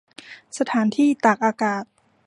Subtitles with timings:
[0.57, 1.83] สถานที่ตากอากาศ